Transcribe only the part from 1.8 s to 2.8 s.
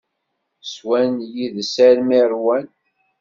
armi i ṛwan.